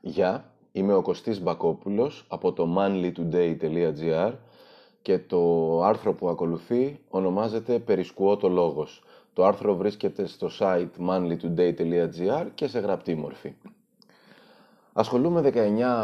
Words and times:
Γεια, 0.00 0.44
είμαι 0.72 0.94
ο 0.94 1.02
Κωστής 1.02 1.42
Μπακόπουλος 1.42 2.24
από 2.28 2.52
το 2.52 2.76
manlytoday.gr 2.78 4.32
και 5.02 5.18
το 5.18 5.82
άρθρο 5.82 6.14
που 6.14 6.28
ακολουθεί 6.28 7.00
ονομάζεται 7.08 7.78
«Περισκουώ 7.78 8.36
το 8.36 8.48
λόγος». 8.48 9.02
Το 9.32 9.44
άρθρο 9.44 9.76
βρίσκεται 9.76 10.26
στο 10.26 10.48
site 10.58 10.88
manlytoday.gr 11.08 12.46
και 12.54 12.66
σε 12.66 12.78
γραπτή 12.78 13.14
μορφή. 13.14 13.54
Ασχολούμαι 14.92 15.52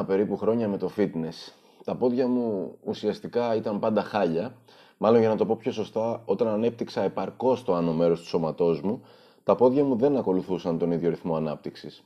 19 0.01 0.05
περίπου 0.07 0.37
χρόνια 0.37 0.69
με 0.69 0.77
το 0.77 0.91
fitness. 0.97 1.53
Τα 1.85 1.95
πόδια 1.95 2.27
μου 2.27 2.77
ουσιαστικά 2.85 3.55
ήταν 3.55 3.79
πάντα 3.79 4.03
χάλια. 4.03 4.55
Μάλλον 4.99 5.21
για 5.21 5.29
να 5.29 5.37
το 5.37 5.47
πω 5.47 5.57
πιο 5.57 5.73
σωστά, 5.73 6.23
όταν 6.25 6.49
ανέπτυξα 6.49 7.03
επαρκώς 7.03 7.65
το 7.65 7.75
άνω 7.75 7.93
μέρος 7.93 8.21
του 8.21 8.27
σώματός 8.27 8.81
μου, 8.81 9.03
τα 9.45 9.55
πόδια 9.55 9.85
μου 9.85 9.97
δεν 9.97 10.17
ακολουθούσαν 10.17 10.79
τον 10.79 10.93
ίδιο 10.93 11.11
ρυθμό 11.11 11.37
ανάπτυξης. 11.37 12.05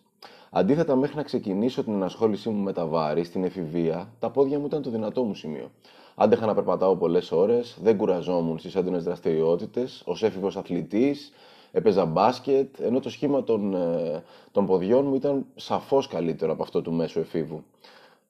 Αντίθετα, 0.59 0.96
μέχρι 0.96 1.16
να 1.16 1.23
ξεκινήσω 1.23 1.84
την 1.84 1.93
ενασχόλησή 1.93 2.48
μου 2.48 2.62
με 2.62 2.73
τα 2.73 2.87
βάρη 2.87 3.24
στην 3.24 3.45
εφηβεία, 3.45 4.09
τα 4.19 4.30
πόδια 4.30 4.59
μου 4.59 4.66
ήταν 4.66 4.82
το 4.82 4.91
δυνατό 4.91 5.23
μου 5.23 5.34
σημείο. 5.34 5.70
Άντεχα 6.15 6.46
να 6.46 6.55
περπατάω 6.55 6.96
πολλές 6.96 7.32
ώρες, 7.32 7.79
δεν 7.82 7.96
κουραζόμουν 7.96 8.59
στις 8.59 8.74
έντονες 8.74 9.05
δραστηριότητες, 9.05 10.02
ως 10.05 10.23
έφηβος 10.23 10.56
αθλητής, 10.56 11.32
έπαιζα 11.73 12.05
μπάσκετ, 12.05 12.80
ενώ 12.80 13.01
το 13.01 13.10
σχήμα 13.10 13.45
των, 13.45 13.74
ε, 13.74 14.23
των 14.52 14.66
ποδιών 14.66 15.06
μου 15.06 15.15
ήταν 15.15 15.46
σαφώς 15.55 16.06
καλύτερο 16.06 16.52
από 16.52 16.62
αυτό 16.62 16.82
του 16.82 16.93
μέσου 16.93 17.18
εφήβου. 17.18 17.65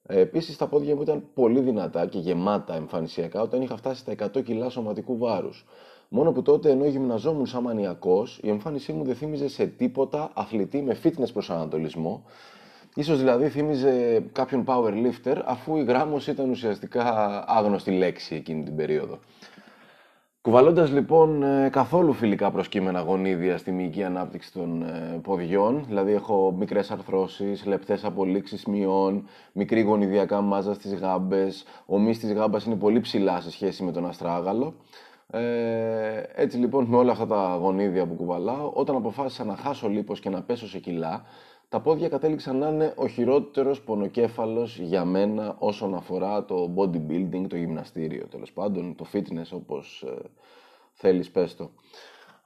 Ε, 0.07 0.21
Επίσης, 0.21 0.57
τα 0.57 0.67
πόδια 0.67 0.95
μου 0.95 1.03
ήταν 1.03 1.23
πολύ 1.35 1.61
δυνατά 1.61 2.07
και 2.07 2.19
γεμάτα 2.19 2.75
εμφανισιακά 2.75 3.41
όταν 3.41 3.63
είχα 3.63 3.77
φτάσει 3.77 4.01
στα 4.01 4.13
100 4.13 4.43
κιλά 4.45 4.69
σωματικού 4.69 5.19
βάρους. 5.19 5.65
Μόνο 6.09 6.33
που 6.33 6.43
τότε 6.43 6.71
ενώ 6.71 6.85
γυμναζόμουν 6.85 7.47
σαν 7.47 7.63
μανιακός, 7.63 8.39
η 8.43 8.49
εμφάνισή 8.49 8.93
μου 8.93 9.05
δεν 9.05 9.15
θύμιζε 9.15 9.49
σε 9.49 9.67
τίποτα 9.67 10.31
αθλητή 10.35 10.83
με 10.83 10.97
fitness 11.03 11.33
προσανατολισμό. 11.33 12.25
Ίσως 12.95 13.19
δηλαδή 13.19 13.49
θύμιζε 13.49 14.25
κάποιον 14.33 14.65
powerlifter, 14.67 15.43
αφού 15.45 15.77
η 15.77 15.85
γράμμος 15.85 16.27
ήταν 16.27 16.51
ουσιαστικά 16.51 17.45
άγνωστη 17.47 17.91
λέξη 17.91 18.35
εκείνη 18.35 18.63
την 18.63 18.77
περίοδο. 18.77 19.19
Κουβαλώντας 20.47 20.91
λοιπόν 20.91 21.43
ε, 21.43 21.69
καθόλου 21.69 22.13
φιλικά 22.13 22.51
προσκύμενα 22.51 23.01
γονίδια 23.01 23.59
στη 23.59 23.73
μυϊκή 23.73 24.05
ανάπτυξη 24.05 24.53
των 24.53 24.83
ε, 24.83 25.19
ποδιών, 25.23 25.85
δηλαδή 25.87 26.13
έχω 26.13 26.55
μικρές 26.59 26.91
αρθρώσεις, 26.91 27.65
λεπτές 27.65 28.05
απολύξεις 28.05 28.65
μειών, 28.65 29.29
μικρή 29.53 29.81
γονιδιακά 29.81 30.41
μάζα 30.41 30.75
στις 30.75 30.95
γάμπες, 30.95 31.65
ο 31.87 31.99
μυ 31.99 32.17
τη 32.17 32.33
γάμπα 32.33 32.59
είναι 32.67 32.75
πολύ 32.75 33.01
ψηλά 33.01 33.41
σε 33.41 33.51
σχέση 33.51 33.83
με 33.83 33.93
τον 33.93 34.07
αστράγαλο. 34.07 34.75
Ε, 35.31 36.23
έτσι 36.35 36.57
λοιπόν 36.57 36.85
με 36.85 36.97
όλα 36.97 37.13
αυτά 37.13 37.27
τα 37.27 37.59
γονίδια 37.61 38.07
που 38.07 38.15
κουβαλάω, 38.15 38.71
όταν 38.75 38.97
αποφάσισα 38.97 39.45
να 39.45 39.57
χάσω 39.57 39.89
λίπος 39.89 40.21
και 40.21 40.31
να 40.31 40.43
πέσω 40.43 40.69
σε 40.69 40.79
κιλά, 40.79 41.23
τα 41.69 41.81
πόδια 41.81 42.09
κατέληξαν 42.09 42.57
να 42.57 42.69
είναι 42.69 42.93
ο 42.97 43.07
χειρότερος 43.07 43.83
πονοκέφαλος 43.83 44.79
για 44.79 45.05
μένα 45.05 45.57
όσον 45.59 45.95
αφορά 45.95 46.45
το 46.45 46.75
bodybuilding, 46.77 47.45
το 47.49 47.57
γυμναστήριο 47.57 48.27
τέλος 48.27 48.53
πάντων, 48.53 48.95
το 48.95 49.07
fitness 49.13 49.49
όπως 49.51 50.05
ε, 50.07 50.23
θέλεις 50.93 51.31
πες 51.31 51.57
το. 51.57 51.71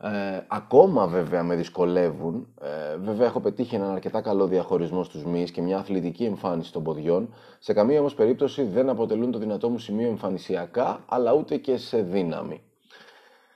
Ε, 0.02 0.44
ακόμα 0.48 1.06
βέβαια 1.06 1.42
με 1.42 1.54
δυσκολεύουν. 1.54 2.54
Ε, 2.60 2.96
βέβαια 2.96 3.26
έχω 3.26 3.40
πετύχει 3.40 3.74
έναν 3.74 3.90
αρκετά 3.90 4.20
καλό 4.20 4.46
διαχωρισμό 4.46 5.02
στους 5.02 5.24
μυς 5.24 5.50
και 5.50 5.62
μια 5.62 5.78
αθλητική 5.78 6.24
εμφάνιση 6.24 6.72
των 6.72 6.82
ποδιών. 6.82 7.34
Σε 7.58 7.72
καμία 7.72 8.00
όμως 8.00 8.14
περίπτωση 8.14 8.62
δεν 8.62 8.88
αποτελούν 8.88 9.30
το 9.30 9.38
δυνατό 9.38 9.68
μου 9.68 9.78
σημείο 9.78 10.08
εμφανισιακά, 10.08 11.04
αλλά 11.08 11.32
ούτε 11.32 11.56
και 11.56 11.76
σε 11.76 12.02
δύναμη. 12.02 12.62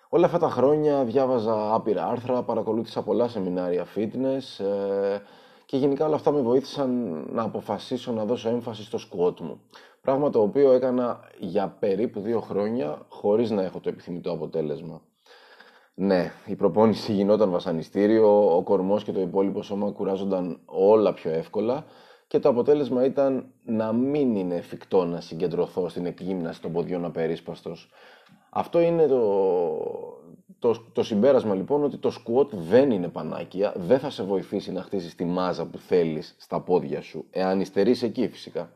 Όλα 0.08 0.26
αυτά 0.26 0.38
τα 0.38 0.48
χρόνια 0.48 1.04
διάβαζα 1.04 1.74
άπειρα 1.74 2.06
άρθρα, 2.06 2.42
παρακολούθησα 2.42 3.02
πολλά 3.02 3.28
σεμινάρια 3.28 3.86
fitness 3.96 4.64
ε, 4.64 5.18
και 5.64 5.76
γενικά 5.76 6.06
όλα 6.06 6.14
αυτά 6.14 6.30
με 6.30 6.40
βοήθησαν 6.40 6.90
να 7.32 7.42
αποφασίσω 7.42 8.12
να 8.12 8.24
δώσω 8.24 8.48
έμφαση 8.48 8.82
στο 8.82 8.98
squat 8.98 9.40
μου. 9.40 9.60
Πράγμα 10.00 10.30
το 10.30 10.40
οποίο 10.42 10.72
έκανα 10.72 11.20
για 11.38 11.68
περίπου 11.68 12.20
δύο 12.20 12.40
χρόνια 12.40 13.06
χωρίς 13.08 13.50
να 13.50 13.62
έχω 13.62 13.80
το 13.80 13.88
επιθυμητό 13.88 14.32
αποτέλεσμα. 14.32 15.02
Ναι, 15.94 16.32
η 16.46 16.54
προπόνηση 16.54 17.12
γινόταν 17.12 17.50
βασανιστήριο, 17.50 18.56
ο 18.56 18.62
κορμός 18.62 19.04
και 19.04 19.12
το 19.12 19.20
υπόλοιπο 19.20 19.62
σώμα 19.62 19.90
κουράζονταν 19.90 20.60
όλα 20.64 21.14
πιο 21.14 21.30
εύκολα 21.30 21.84
και 22.26 22.38
το 22.38 22.48
αποτέλεσμα 22.48 23.04
ήταν 23.04 23.46
να 23.64 23.92
μην 23.92 24.36
είναι 24.36 24.54
εφικτό 24.54 25.04
να 25.04 25.20
συγκεντρωθώ 25.20 25.88
στην 25.88 26.06
εκγύμναση 26.06 26.60
των 26.60 26.72
ποδιών 26.72 27.04
απερίσπαστος. 27.04 27.90
Αυτό 28.50 28.80
είναι 28.80 29.06
το, 29.06 29.22
το, 30.64 30.84
το 30.92 31.02
συμπέρασμα 31.02 31.54
λοιπόν 31.54 31.84
ότι 31.84 31.96
το 31.96 32.12
squat 32.14 32.48
δεν 32.50 32.90
είναι 32.90 33.08
πανάκια, 33.08 33.72
δεν 33.76 33.98
θα 33.98 34.10
σε 34.10 34.22
βοηθήσει 34.22 34.72
να 34.72 34.82
χτίσεις 34.82 35.14
τη 35.14 35.24
μάζα 35.24 35.66
που 35.66 35.78
θέλεις 35.78 36.34
στα 36.38 36.60
πόδια 36.60 37.02
σου, 37.02 37.24
εάν 37.30 37.60
υστερείς 37.60 38.02
εκεί 38.02 38.28
φυσικά. 38.28 38.70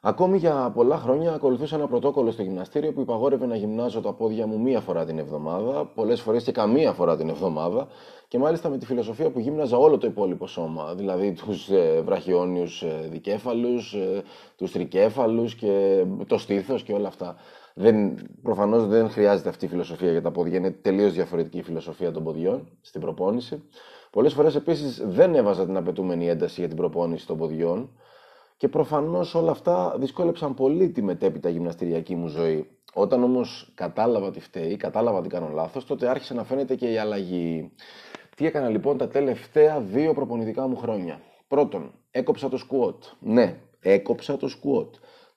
Ακόμη 0.00 0.38
για 0.38 0.70
πολλά 0.74 0.98
χρόνια 0.98 1.32
ακολουθούσα 1.32 1.76
ένα 1.76 1.86
πρωτόκολλο 1.86 2.30
στο 2.30 2.42
γυμναστήριο 2.42 2.92
που 2.92 3.00
υπαγόρευε 3.00 3.46
να 3.46 3.56
γυμνάζω 3.56 4.00
τα 4.00 4.12
πόδια 4.12 4.46
μου 4.46 4.60
μία 4.60 4.80
φορά 4.80 5.04
την 5.04 5.18
εβδομάδα, 5.18 5.84
πολλές 5.84 6.20
φορές 6.20 6.44
και 6.44 6.52
καμία 6.52 6.92
φορά 6.92 7.16
την 7.16 7.28
εβδομάδα, 7.28 7.88
και 8.28 8.38
μάλιστα 8.38 8.68
με 8.68 8.78
τη 8.78 8.86
φιλοσοφία 8.86 9.30
που 9.30 9.38
γύμναζα 9.38 9.76
όλο 9.76 9.98
το 9.98 10.06
υπόλοιπο 10.06 10.46
σώμα. 10.46 10.94
Δηλαδή 10.94 11.32
τους 11.32 11.68
ε, 11.68 12.00
βραχιόνιους 12.04 12.82
ε, 12.82 13.08
δικέφαλους, 13.10 13.92
ε, 13.94 14.22
τους 14.56 14.72
τρικέφαλους 14.72 15.54
και 15.54 16.04
το 16.26 16.38
στήθος 16.38 16.82
και 16.82 16.92
όλα 16.92 17.08
αυτά. 17.08 17.36
Δεν, 17.74 18.18
προφανώς 18.42 18.86
δεν 18.86 19.10
χρειάζεται 19.10 19.48
αυτή 19.48 19.64
η 19.64 19.68
φιλοσοφία 19.68 20.10
για 20.10 20.22
τα 20.22 20.30
πόδια. 20.30 20.58
Είναι 20.58 20.70
τελείως 20.70 21.12
διαφορετική 21.12 21.58
η 21.58 21.62
φιλοσοφία 21.62 22.12
των 22.12 22.24
ποδιών 22.24 22.68
στην 22.80 23.00
προπόνηση. 23.00 23.62
Πολλές 24.10 24.32
φορές 24.32 24.54
επίσης 24.54 25.02
δεν 25.06 25.34
έβαζα 25.34 25.64
την 25.64 25.76
απαιτούμενη 25.76 26.28
ένταση 26.28 26.60
για 26.60 26.68
την 26.68 26.76
προπόνηση 26.76 27.26
των 27.26 27.36
ποδιών. 27.36 27.90
Και 28.56 28.68
προφανώς 28.68 29.34
όλα 29.34 29.50
αυτά 29.50 29.94
δυσκόλεψαν 29.98 30.54
πολύ 30.54 30.90
τη 30.90 31.02
μετέπειτα 31.02 31.48
γυμναστηριακή 31.48 32.14
μου 32.14 32.26
ζωή. 32.26 32.68
Όταν 32.94 33.22
όμως 33.22 33.72
κατάλαβα 33.74 34.30
τι 34.30 34.40
φταίει, 34.40 34.76
κατάλαβα 34.76 35.20
τι 35.20 35.28
κάνω 35.28 35.48
λάθος, 35.48 35.84
τότε 35.84 36.08
άρχισε 36.08 36.34
να 36.34 36.44
φαίνεται 36.44 36.74
και 36.74 36.92
η 36.92 36.98
αλλαγή. 36.98 37.72
Τι 38.36 38.46
έκανα 38.46 38.68
λοιπόν 38.68 38.96
τα 38.98 39.08
τελευταία 39.08 39.80
δύο 39.80 40.14
προπονητικά 40.14 40.66
μου 40.66 40.76
χρόνια. 40.76 41.20
Πρώτον, 41.48 41.92
έκοψα 42.10 42.48
το 42.48 42.58
squat. 42.70 42.98
Ναι, 43.20 43.56
έκοψα 43.80 44.36
το 44.36 44.48
squat. 44.50 44.88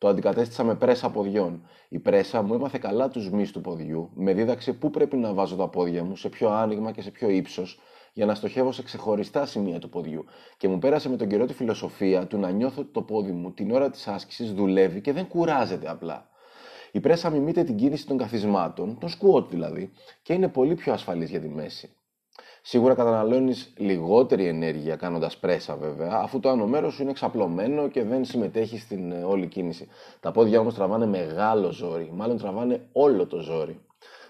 Το 0.03 0.09
αντικατέστησα 0.09 0.63
με 0.63 0.75
πρέσα 0.75 1.09
ποδιών. 1.09 1.67
Η 1.89 1.99
πρέσα 1.99 2.41
μου 2.41 2.53
έμαθε 2.53 2.77
καλά 2.77 3.09
τους 3.09 3.29
μυς 3.29 3.51
του 3.51 3.61
ποδιού, 3.61 4.09
με 4.13 4.33
δίδαξε 4.33 4.73
πού 4.73 4.89
πρέπει 4.89 5.17
να 5.17 5.33
βάζω 5.33 5.55
τα 5.55 5.67
πόδια 5.67 6.03
μου, 6.03 6.15
σε 6.15 6.29
ποιο 6.29 6.49
άνοιγμα 6.49 6.91
και 6.91 7.01
σε 7.01 7.11
ποιο 7.11 7.29
ύψος, 7.29 7.79
για 8.13 8.25
να 8.25 8.35
στοχεύω 8.35 8.71
σε 8.71 8.83
ξεχωριστά 8.83 9.45
σημεία 9.45 9.79
του 9.79 9.89
ποδιού. 9.89 10.25
Και 10.57 10.67
μου 10.67 10.79
πέρασε 10.79 11.09
με 11.09 11.15
τον 11.15 11.27
καιρό 11.27 11.45
τη 11.45 11.53
φιλοσοφία 11.53 12.27
του 12.27 12.37
να 12.37 12.49
νιώθω 12.49 12.81
ότι 12.81 12.91
το 12.91 13.01
πόδι 13.01 13.31
μου 13.31 13.51
την 13.51 13.71
ώρα 13.71 13.89
της 13.89 14.07
άσκησης 14.07 14.53
δουλεύει 14.53 15.01
και 15.01 15.13
δεν 15.13 15.27
κουράζεται 15.27 15.89
απλά. 15.89 16.29
Η 16.91 16.99
πρέσα 16.99 17.29
μιμείται 17.29 17.63
την 17.63 17.75
κίνηση 17.75 18.07
των 18.07 18.17
καθισμάτων, 18.17 18.97
των 18.99 19.09
squat 19.09 19.47
δηλαδή, 19.49 19.91
και 20.21 20.33
είναι 20.33 20.47
πολύ 20.47 20.75
πιο 20.75 20.93
ασφαλής 20.93 21.29
για 21.29 21.39
τη 21.39 21.49
μέση. 21.49 21.95
Σίγουρα 22.65 22.93
καταναλώνεις 22.93 23.73
λιγότερη 23.77 24.47
ενέργεια 24.47 24.95
κάνοντας 24.95 25.37
πρέσα 25.37 25.75
βέβαια, 25.75 26.19
αφού 26.23 26.39
το 26.39 26.49
άνω 26.49 26.67
μέρος 26.67 26.93
σου 26.93 27.01
είναι 27.01 27.11
εξαπλωμένο 27.11 27.87
και 27.87 28.03
δεν 28.03 28.25
συμμετέχεις 28.25 28.81
στην 28.81 29.11
ε, 29.11 29.23
όλη 29.23 29.47
κίνηση. 29.47 29.87
Τα 30.19 30.31
πόδια 30.31 30.59
όμως 30.59 30.73
τραβάνε 30.73 31.05
μεγάλο 31.05 31.71
ζόρι, 31.71 32.09
μάλλον 32.13 32.37
τραβάνε 32.37 32.87
όλο 32.91 33.27
το 33.27 33.39
ζόρι. 33.39 33.79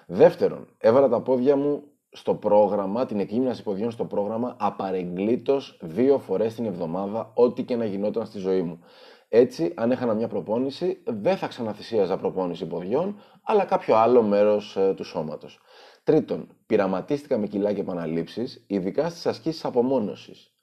Δεύτερον, 0.06 0.68
έβαλα 0.78 1.10
τα 1.10 1.22
πόδια 1.22 1.56
μου 1.56 1.84
στο 2.10 2.34
πρόγραμμα, 2.34 3.06
την 3.06 3.20
εκγύμναση 3.20 3.64
ποδιών 3.64 3.92
στο 3.92 4.06
πρόγραμμα, 4.06 4.56
απαρεγκλήτως 4.60 5.78
δύο 5.82 6.20
φορές 6.20 6.56
την 6.56 6.66
εβδομάδα, 6.66 7.32
ό,τι 7.34 7.64
και 7.64 7.76
να 7.76 7.86
γινόταν 7.86 8.26
στη 8.26 8.40
ζωή 8.40 8.62
μου. 8.62 8.80
Έτσι, 9.30 9.74
αν 9.76 9.92
έχανα 9.92 10.14
μια 10.14 10.28
προπόνηση, 10.28 11.02
δεν 11.06 11.38
θα 11.38 11.48
ξαναθυσίαζα 11.48 12.18
προπόνηση 12.18 12.66
ποδιών, 12.66 13.16
αλλά 13.44 13.66
κάποιο 13.66 13.96
άλλο 13.96 14.22
μέρος 14.22 14.76
ε, 14.76 14.94
του 14.96 15.04
σώματος. 15.04 15.60
Τρίτον, 16.04 16.48
πειραματίστηκα 16.66 17.38
με 17.38 17.48
κιλά 17.48 17.74
και 17.74 17.82
επαναλήψεις, 17.82 18.64
ειδικά 18.68 19.10
στις 19.10 19.26
ασκήσεις 19.26 19.66
απομόνωσης. 19.66 20.54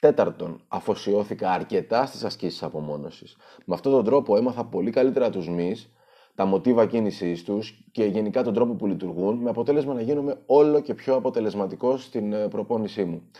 Τέταρτον, 0.00 0.64
αφοσιώθηκα 0.68 1.50
αρκετά 1.50 2.06
στις 2.06 2.24
ασκήσεις 2.24 2.62
απομόνωσης. 2.62 3.36
Με 3.64 3.74
αυτόν 3.74 3.92
τον 3.92 4.04
τρόπο 4.04 4.36
έμαθα 4.36 4.64
πολύ 4.64 4.90
καλύτερα 4.90 5.30
τους 5.30 5.48
μυς, 5.48 5.92
τα 6.34 6.44
μοτίβα 6.44 6.86
κίνησής 6.86 7.44
τους 7.44 7.88
και 7.92 8.04
γενικά 8.04 8.42
τον 8.42 8.54
τρόπο 8.54 8.74
που 8.74 8.86
λειτουργούν, 8.86 9.38
με 9.38 9.50
αποτέλεσμα 9.50 9.94
να 9.94 10.00
γίνομαι 10.00 10.42
όλο 10.46 10.80
και 10.80 10.94
πιο 10.94 11.14
αποτελεσματικός 11.14 12.04
στην 12.04 12.32
ε, 12.32 12.48
προπόνησή 12.48 13.04
μου. 13.04 13.30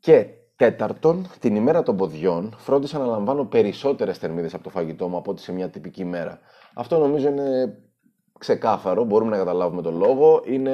Και 0.00 0.26
τέταρτον, 0.56 1.26
την 1.40 1.56
ημέρα 1.56 1.82
των 1.82 1.96
ποδιών 1.96 2.54
φρόντισα 2.58 2.98
να 2.98 3.06
λαμβάνω 3.06 3.44
περισσότερες 3.44 4.18
θερμίδες 4.18 4.54
από 4.54 4.62
το 4.62 4.70
φαγητό 4.70 5.08
μου 5.08 5.16
από 5.16 5.30
ό,τι 5.30 5.40
σε 5.40 5.52
μια 5.52 5.70
τυπική 5.70 6.04
μέρα. 6.04 6.40
Αυτό 6.74 6.98
νομίζω 6.98 7.28
είναι 7.28 7.78
ξεκάθαρο, 8.38 9.04
μπορούμε 9.04 9.30
να 9.30 9.36
καταλάβουμε 9.36 9.82
τον 9.82 9.96
λόγο. 9.96 10.42
Είναι 10.44 10.70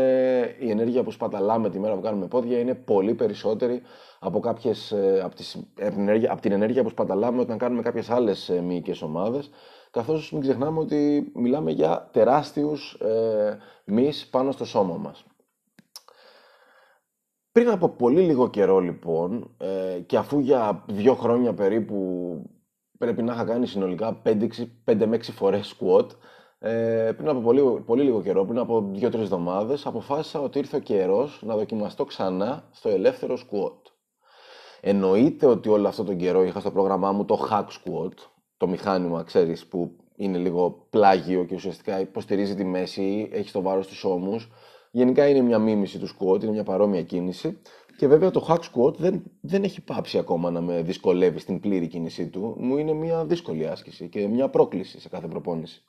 η 0.58 0.70
ενέργεια 0.70 1.02
που 1.02 1.10
σπαταλάμε 1.10 1.70
τη 1.70 1.78
μέρα 1.78 1.94
που 1.94 2.00
κάνουμε 2.00 2.26
πόδια 2.26 2.58
είναι 2.58 2.74
πολύ 2.74 3.14
περισσότερη 3.14 3.82
από, 4.18 4.40
κάποιες, 4.40 4.92
ε, 4.92 5.20
από, 5.24 5.34
τις, 5.34 5.54
από, 5.80 5.90
την, 5.90 6.00
ενέργεια, 6.00 6.32
από 6.32 6.40
την 6.40 6.52
ενέργεια 6.52 6.82
που 6.82 6.88
σπαταλάμε 6.88 7.40
όταν 7.40 7.58
κάνουμε 7.58 7.82
κάποιες 7.82 8.10
άλλες 8.10 8.48
ε, 8.48 8.60
μυϊκές 8.60 9.02
ομάδες 9.02 9.50
καθώς 9.92 10.32
μην 10.32 10.40
ξεχνάμε 10.40 10.78
ότι 10.78 11.32
μιλάμε 11.34 11.70
για 11.70 12.08
τεράστιους 12.12 12.92
ε, 12.92 13.58
μυς 13.84 14.26
πάνω 14.26 14.52
στο 14.52 14.64
σώμα 14.64 14.96
μας. 14.96 15.24
Πριν 17.52 17.70
από 17.70 17.88
πολύ 17.88 18.20
λίγο 18.20 18.50
καιρό 18.50 18.78
λοιπόν 18.78 19.56
ε, 19.58 20.00
και 20.06 20.16
αφού 20.16 20.38
για 20.38 20.84
δύο 20.88 21.14
χρόνια 21.14 21.54
περίπου 21.54 21.96
πρέπει 22.98 23.22
να 23.22 23.32
είχα 23.32 23.44
κάνει 23.44 23.66
συνολικά 23.66 24.22
5, 24.24 24.48
5 24.84 25.06
με 25.06 25.16
6 25.16 25.22
φορές 25.22 25.76
squat, 25.78 26.06
ε, 26.64 27.12
πριν 27.16 27.28
από 27.28 27.40
πολύ, 27.40 27.82
πολύ 27.86 28.02
λίγο 28.02 28.22
καιρό, 28.22 28.44
πριν 28.44 28.58
από 28.58 28.90
2-3 28.94 29.02
εβδομάδες, 29.14 29.86
αποφάσισα 29.86 30.40
ότι 30.40 30.58
ήρθε 30.58 30.76
ο 30.76 30.80
καιρός 30.80 31.42
να 31.42 31.56
δοκιμαστώ 31.56 32.04
ξανά 32.04 32.68
στο 32.70 32.88
ελεύθερο 32.88 33.38
squat. 33.38 33.92
Εννοείται 34.80 35.46
ότι 35.46 35.68
όλο 35.68 35.88
αυτό 35.88 36.04
τον 36.04 36.16
καιρό 36.16 36.42
είχα 36.42 36.60
στο 36.60 36.70
πρόγραμμά 36.70 37.12
μου 37.12 37.24
το 37.24 37.48
hack 37.50 37.64
squat, 37.64 38.12
το 38.56 38.68
μηχάνημα, 38.68 39.22
ξέρεις, 39.22 39.66
που 39.66 39.96
είναι 40.16 40.38
λίγο 40.38 40.86
πλάγιο 40.90 41.44
και 41.44 41.54
ουσιαστικά 41.54 42.00
υποστηρίζει 42.00 42.54
τη 42.54 42.64
μέση, 42.64 43.28
έχει 43.32 43.52
το 43.52 43.62
βάρος 43.62 43.84
στους 43.84 44.04
ώμους. 44.04 44.50
Γενικά 44.90 45.28
είναι 45.28 45.40
μια 45.40 45.58
μίμηση 45.58 45.98
του 45.98 46.08
squat, 46.08 46.42
είναι 46.42 46.52
μια 46.52 46.64
παρόμοια 46.64 47.02
κίνηση. 47.02 47.60
Και 47.96 48.06
βέβαια 48.06 48.30
το 48.30 48.46
hack 48.48 48.58
squat 48.58 48.94
δεν, 48.94 49.22
δεν 49.40 49.64
έχει 49.64 49.80
πάψει 49.80 50.18
ακόμα 50.18 50.50
να 50.50 50.60
με 50.60 50.82
δυσκολεύει 50.82 51.38
στην 51.38 51.60
πλήρη 51.60 51.86
κίνησή 51.86 52.28
του. 52.28 52.54
Μου 52.58 52.76
είναι 52.76 52.92
μια 52.92 53.24
δύσκολη 53.24 53.66
άσκηση 53.66 54.08
και 54.08 54.28
μια 54.28 54.48
πρόκληση 54.48 55.00
σε 55.00 55.08
κάθε 55.08 55.26
προπόνηση. 55.26 55.84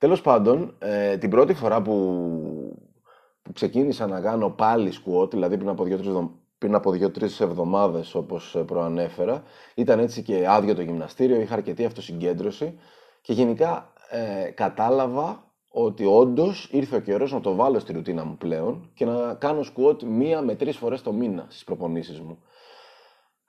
Τέλος 0.00 0.20
πάντων, 0.20 0.74
ε, 0.78 1.16
την 1.16 1.30
πρώτη 1.30 1.54
φορά 1.54 1.82
που, 1.82 1.94
που 3.42 3.52
ξεκίνησα 3.52 4.06
να 4.06 4.20
κάνω 4.20 4.50
πάλι 4.50 4.92
squat, 4.92 5.30
δηλαδή 5.30 5.56
πριν 5.56 5.68
από 5.68 5.84
δύο-τρεις 5.84 6.12
πριν 6.58 6.74
από 6.74 6.90
δύο-τρεις 6.90 7.40
εβδομάδες, 7.40 8.14
όπως 8.14 8.62
προανέφερα, 8.66 9.42
ήταν 9.74 9.98
έτσι 9.98 10.22
και 10.22 10.48
άδειο 10.48 10.74
το 10.74 10.82
γυμναστήριο, 10.82 11.40
είχα 11.40 11.54
αρκετή 11.54 11.84
αυτοσυγκέντρωση 11.84 12.78
και 13.20 13.32
γενικά 13.32 13.92
ε, 14.10 14.50
κατάλαβα 14.50 15.44
ότι 15.68 16.04
όντως 16.04 16.68
ήρθε 16.72 16.96
ο 16.96 17.00
καιρός 17.00 17.32
να 17.32 17.40
το 17.40 17.54
βάλω 17.54 17.78
στη 17.78 17.92
ρουτίνα 17.92 18.24
μου 18.24 18.36
πλέον 18.36 18.90
και 18.94 19.04
να 19.04 19.34
κάνω 19.34 19.60
squat 19.60 20.02
μία 20.02 20.42
με 20.42 20.54
τρεις 20.54 20.76
φορές 20.76 21.02
το 21.02 21.12
μήνα 21.12 21.46
στις 21.48 21.64
προπονήσεις 21.64 22.20
μου. 22.20 22.38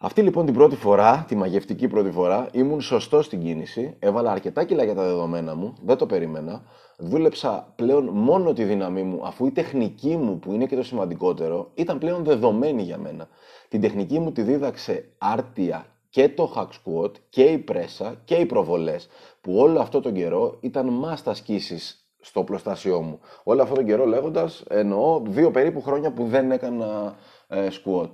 Αυτή 0.04 0.22
λοιπόν 0.22 0.46
την 0.46 0.54
πρώτη 0.54 0.76
φορά, 0.76 1.26
τη 1.28 1.36
μαγευτική 1.36 1.88
πρώτη 1.88 2.12
φορά, 2.12 2.48
ήμουν 2.52 2.82
σωστό 2.82 3.22
στην 3.22 3.42
κίνηση, 3.42 3.96
έβαλα 4.00 4.32
αρκετά 4.32 4.64
κιλά 4.64 4.84
για 4.84 4.96
τα 4.96 5.04
δεδομένα 5.04 5.56
μου, 5.56 5.74
δεν 5.86 5.98
το 5.98 6.06
περίμενα. 6.06 6.64
Δούλεψα 6.98 7.74
πλέον 7.76 8.06
μόνο 8.06 8.54
τη 8.54 8.64
δύναμή 8.64 9.04
μου, 9.04 9.26
αφού 9.26 9.46
η 9.46 9.52
τεχνική 9.52 10.18
μου, 10.18 10.40
που 10.40 10.52
είναι 10.54 10.66
και 10.66 10.76
το 10.76 10.84
σημαντικότερο, 10.84 11.72
ήταν 11.74 11.98
πλέον 11.98 12.24
δεδομένη 12.24 12.82
για 12.82 12.98
μένα. 12.98 13.28
Την 13.68 13.82
τεχνική 13.82 14.20
μου 14.20 14.32
τη 14.32 14.42
δίδαξε 14.42 15.10
άρτια 15.18 15.86
και 16.10 16.30
το 16.30 16.54
hack 16.56 16.68
squat 16.68 17.12
και 17.30 17.44
η 17.44 17.58
πρέσα 17.58 18.22
και 18.26 18.36
οι 18.36 18.46
προβολές, 18.46 19.08
που 19.42 19.56
όλο 19.58 19.80
αυτό 19.80 20.00
τον 20.00 20.14
καιρό 20.14 20.58
ήταν 20.60 21.04
must 21.04 21.24
ασκήσεις 21.26 22.06
στο 22.20 22.44
πλωστάσιό 22.44 23.02
μου. 23.02 23.20
Όλο 23.44 23.62
αυτό 23.62 23.76
τον 23.76 23.86
καιρό 23.86 24.06
λέγοντας, 24.06 24.64
εννοώ 24.70 25.22
δύο 25.26 25.52
περίπου 25.52 25.82
χρόνια 25.82 26.12
που 26.12 26.26
δεν 26.26 26.52
έκανα 26.52 27.16
ε, 27.48 27.68
squat. 27.72 28.12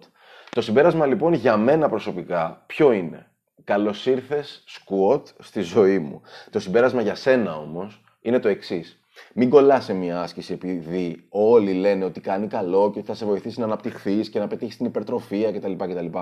Το 0.58 0.64
συμπέρασμα 0.64 1.06
λοιπόν 1.06 1.34
για 1.34 1.58
μένα 1.58 1.90
προσωπικά 1.90 2.64
ποιο 2.66 2.92
είναι; 2.92 3.28
Καλώς 3.64 4.06
ήρθες 4.06 4.64
squat 4.68 5.22
στη 5.40 5.62
ζωή 5.62 6.00
μου. 6.00 6.22
Το 6.50 6.60
συμπέρασμα 6.60 7.02
για 7.02 7.16
σένα 7.16 7.58
όμως 7.58 8.04
είναι 8.22 8.40
το 8.40 8.48
εξής. 8.48 9.00
Μην 9.34 9.50
κολλάς 9.50 9.84
σε 9.84 9.94
μια 9.94 10.22
άσκηση 10.22 10.54
επειδή 10.54 11.26
όλοι 11.30 11.74
λένε 11.74 12.06
ότι 12.06 12.22
κάνει 12.22 12.48
καλό 12.48 12.92
και 12.92 13.00
ότι 13.00 13.08
θα 13.08 13.14
σε 13.14 13.26
βοηθήσει 13.26 13.60
να 13.60 13.66
αναπτυχθείς 13.66 14.30
και 14.30 14.40
να 14.40 14.48
πετύχεις 14.48 14.78
την 14.78 14.86
υπερτροφία 14.86 15.52
κτλ. 15.52 15.74
κτλ. 15.74 16.18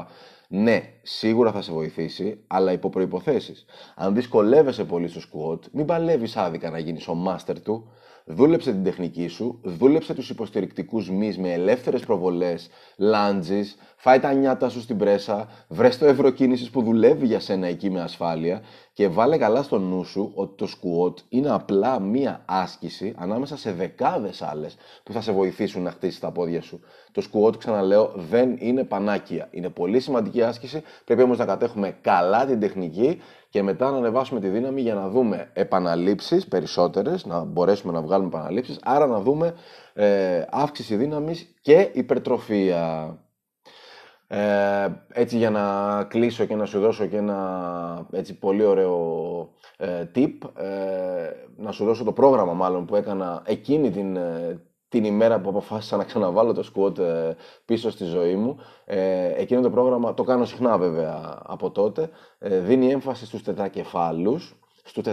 Ναι, 0.47 0.81
σίγουρα 1.01 1.51
θα 1.51 1.61
σε 1.61 1.71
βοηθήσει, 1.71 2.43
αλλά 2.47 2.71
υπό 2.71 2.89
προποθέσει. 2.89 3.53
Αν 3.95 4.13
δυσκολεύεσαι 4.15 4.83
πολύ 4.83 5.07
στο 5.07 5.21
squat, 5.21 5.59
μην 5.71 5.85
παλεύεις 5.85 6.37
άδικα 6.37 6.69
να 6.69 6.79
γίνεις 6.79 7.07
ο 7.07 7.15
master 7.27 7.55
του. 7.63 7.91
Δούλεψε 8.27 8.71
την 8.71 8.83
τεχνική 8.83 9.27
σου, 9.27 9.59
δούλεψε 9.63 10.13
τους 10.13 10.29
υποστηρικτικούς 10.29 11.09
μυς 11.09 11.37
με 11.37 11.53
ελεύθερες 11.53 12.05
προβολές, 12.05 12.69
lunges, 12.97 13.65
φάει 13.95 14.19
τα 14.19 14.33
νιάτα 14.33 14.69
σου 14.69 14.81
στην 14.81 14.97
πρέσα, 14.97 15.49
βρες 15.67 15.97
το 15.97 16.05
ευρωκίνηση 16.05 16.71
που 16.71 16.81
δουλεύει 16.81 17.25
για 17.25 17.39
σένα 17.39 17.67
εκεί 17.67 17.89
με 17.89 18.01
ασφάλεια 18.01 18.61
και 18.93 19.07
βάλε 19.07 19.37
καλά 19.37 19.63
στο 19.63 19.79
νου 19.79 20.03
σου 20.03 20.31
ότι 20.35 20.55
το 20.55 20.67
squat 20.71 21.13
είναι 21.29 21.51
απλά 21.51 21.99
μία 21.99 22.43
άσκηση 22.45 23.13
ανάμεσα 23.17 23.57
σε 23.57 23.71
δεκάδες 23.71 24.41
άλλες 24.41 24.75
που 25.03 25.11
θα 25.11 25.21
σε 25.21 25.31
βοηθήσουν 25.31 25.81
να 25.83 25.91
χτίσεις 25.91 26.19
τα 26.19 26.31
πόδια 26.31 26.61
σου. 26.61 26.79
Το 27.15 27.23
squat, 27.31 27.57
ξαναλέω, 27.57 28.11
δεν 28.15 28.55
είναι 28.59 28.83
πανάκια. 28.83 29.47
Είναι 29.51 29.69
πολύ 29.69 29.99
σημαντική 29.99 30.43
άσκηση. 30.43 30.83
Πρέπει 31.05 31.21
όμως 31.21 31.37
να 31.37 31.45
κατέχουμε 31.45 31.97
καλά 32.01 32.45
την 32.45 32.59
τεχνική 32.59 33.21
και 33.49 33.63
μετά 33.63 33.91
να 33.91 33.97
ανεβάσουμε 33.97 34.39
τη 34.39 34.47
δύναμη 34.47 34.81
για 34.81 34.93
να 34.93 35.09
δούμε 35.09 35.49
επαναλήψεις 35.53 36.47
περισσότερες, 36.47 37.25
να 37.25 37.43
μπορέσουμε 37.43 37.93
να 37.93 38.01
βγάλουμε 38.01 38.27
επαναλήψεις, 38.27 38.79
άρα 38.83 39.07
να 39.07 39.19
δούμε 39.19 39.53
ε, 39.93 40.45
αύξηση 40.49 40.95
δύναμης 40.95 41.55
και 41.61 41.89
υπερτροφία. 41.93 43.17
Ε, 44.27 44.87
έτσι 45.13 45.37
για 45.37 45.49
να 45.49 46.03
κλείσω 46.03 46.45
και 46.45 46.55
να 46.55 46.65
σου 46.65 46.79
δώσω 46.79 47.05
και 47.05 47.17
ένα 47.17 48.07
έτσι 48.11 48.39
πολύ 48.39 48.63
ωραίο 48.63 49.49
ε, 49.77 50.03
tip, 50.15 50.37
ε, 50.57 51.29
να 51.57 51.71
σου 51.71 51.85
δώσω 51.85 52.03
το 52.03 52.11
πρόγραμμα 52.11 52.53
μάλλον 52.53 52.85
που 52.85 52.95
έκανα 52.95 53.41
εκείνη 53.45 53.89
την, 53.91 54.15
ε, 54.15 54.61
την 54.95 55.03
ημέρα 55.03 55.39
που 55.39 55.49
αποφάσισα 55.49 55.97
να 55.97 56.03
ξαναβάλω 56.03 56.53
το 56.53 56.71
squat 56.73 56.97
ε, 56.97 57.35
πίσω 57.65 57.89
στη 57.89 58.03
ζωή 58.03 58.35
μου. 58.35 58.57
Ε, 58.85 59.41
εκείνο 59.41 59.61
το 59.61 59.69
πρόγραμμα, 59.69 60.13
το 60.13 60.23
κάνω 60.23 60.45
συχνά 60.45 60.77
βέβαια 60.77 61.39
από 61.45 61.71
τότε, 61.71 62.09
ε, 62.39 62.59
δίνει 62.59 62.91
έμφαση 62.91 63.25
στους 63.25 63.43
τετρακεφάλους, 63.43 64.55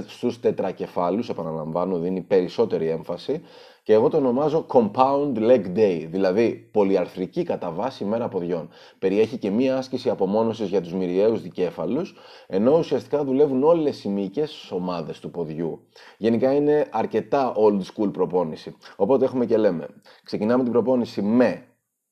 στους 0.06 0.40
τετρακεφάλους, 0.40 1.29
επαναλαμβάνω, 1.29 1.99
δίνει 1.99 2.20
περισσότερη 2.20 2.88
έμφαση 2.88 3.43
και 3.82 3.93
εγώ 3.93 4.08
το 4.08 4.17
ονομάζω 4.17 4.67
Compound 4.69 5.37
Leg 5.37 5.76
Day, 5.76 6.06
δηλαδή 6.11 6.69
πολυαρθρική 6.73 7.43
κατά 7.43 7.70
βάση 7.70 8.05
μέρα 8.05 8.29
ποδιών. 8.29 8.69
Περιέχει 8.99 9.38
και 9.38 9.50
μία 9.50 9.76
άσκηση 9.76 10.11
απομόνωσης 10.11 10.69
για 10.69 10.81
τους 10.81 10.93
μυριαίους 10.93 11.43
δικέφαλους, 11.43 12.14
ενώ 12.46 12.79
ουσιαστικά 12.79 13.25
δουλεύουν 13.25 13.62
όλες 13.62 14.05
οι 14.05 14.08
μυϊκές 14.08 14.70
ομάδες 14.70 15.20
του 15.20 15.31
ποδιού. 15.31 15.88
Γενικά 16.19 16.55
είναι 16.55 16.88
αρκετά 16.90 17.55
old 17.56 17.81
school 17.81 18.12
προπόνηση. 18.12 18.76
Οπότε 18.96 19.25
έχουμε 19.25 19.46
και 19.46 19.56
λέμε, 19.56 19.88
ξεκινάμε 20.25 20.62
την 20.62 20.73
προπόνηση 20.73 21.23
με 21.23 21.67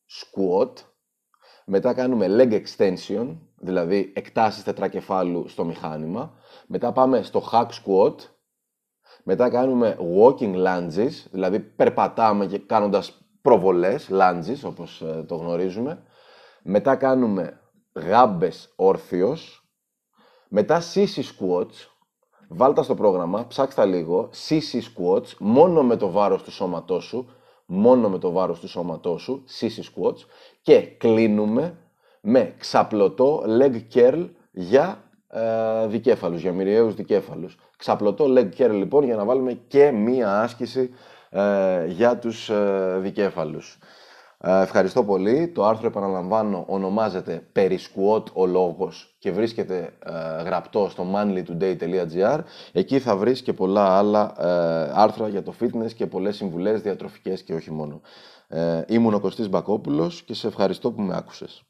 squat, 0.08 0.72
μετά 1.64 1.94
κάνουμε 1.94 2.26
leg 2.28 2.52
extension, 2.52 3.36
δηλαδή 3.56 4.12
εκτάσεις 4.14 4.62
τετρακεφάλου 4.62 5.48
στο 5.48 5.64
μηχάνημα, 5.64 6.32
μετά 6.66 6.92
πάμε 6.92 7.22
στο 7.22 7.42
hack 7.52 7.66
squat, 7.66 8.14
μετά 9.30 9.50
κάνουμε 9.50 9.96
walking 10.18 10.54
lunges, 10.54 11.10
δηλαδή 11.30 11.60
περπατάμε 11.60 12.46
και 12.46 12.58
κάνοντας 12.58 13.22
προβολές, 13.42 14.08
lunges 14.12 14.58
όπως 14.64 15.00
ε, 15.00 15.24
το 15.28 15.34
γνωρίζουμε. 15.34 16.02
Μετά 16.62 16.96
κάνουμε 16.96 17.60
γάμπες 17.92 18.72
όρθιος. 18.76 19.68
Μετά 20.48 20.82
sissy 20.94 21.20
squats, 21.20 21.88
βάλτα 22.48 22.82
στο 22.82 22.94
πρόγραμμα, 22.94 23.46
ψάξτε 23.46 23.84
λίγο, 23.84 24.30
sissy 24.48 24.80
squats, 24.80 25.34
μόνο 25.38 25.82
με 25.82 25.96
το 25.96 26.10
βάρος 26.10 26.42
του 26.42 26.50
σώματός 26.50 27.04
σου, 27.04 27.28
μόνο 27.66 28.08
με 28.08 28.18
το 28.18 28.30
βάρος 28.30 28.60
του 28.60 28.68
σώματός 28.68 29.22
σου, 29.22 29.44
sissy 29.60 29.82
squats. 29.94 30.18
Και 30.62 30.80
κλείνουμε 30.80 31.78
με 32.20 32.54
ξαπλωτό 32.58 33.44
leg 33.46 33.80
curl 33.94 34.28
για 34.50 35.09
ε, 35.32 35.86
δικέφαλους, 35.86 36.40
για 36.40 36.52
μυριαίους 36.52 36.94
δικέφαλους. 36.94 37.56
Ξαπλωτό 37.76 38.24
leg 38.28 38.48
curl 38.58 38.70
λοιπόν 38.70 39.04
για 39.04 39.16
να 39.16 39.24
βάλουμε 39.24 39.52
και 39.68 39.90
μία 39.90 40.40
άσκηση 40.40 40.90
ε, 41.30 41.86
για 41.86 42.18
τους 42.18 42.48
ε, 42.48 42.98
δικέφαλους. 43.00 43.78
Ε, 44.38 44.60
ευχαριστώ 44.60 45.04
πολύ. 45.04 45.48
Το 45.48 45.64
άρθρο 45.64 45.86
επαναλαμβάνω 45.86 46.64
ονομάζεται 46.68 47.46
«Περισκουότ 47.52 48.28
ο 48.32 48.46
λόγος» 48.46 49.14
και 49.18 49.32
βρίσκεται 49.32 49.92
ε, 50.04 50.42
γραπτό 50.42 50.88
στο 50.90 51.06
manlytoday.gr. 51.14 52.40
Εκεί 52.72 52.98
θα 52.98 53.16
βρεις 53.16 53.42
και 53.42 53.52
πολλά 53.52 53.98
άλλα 53.98 54.34
άρθρα 54.94 55.28
για 55.28 55.42
το 55.42 55.54
fitness 55.60 55.92
και 55.96 56.06
πολλές 56.06 56.36
συμβουλές 56.36 56.80
διατροφικές 56.80 57.42
και 57.42 57.54
όχι 57.54 57.70
μόνο. 57.70 58.00
ήμουν 58.86 59.14
ο 59.14 59.20
Κωστής 59.20 59.48
Μπακόπουλος 59.48 60.22
και 60.22 60.34
σε 60.34 60.46
ευχαριστώ 60.46 60.92
που 60.92 61.02
με 61.02 61.16
άκουσες. 61.16 61.64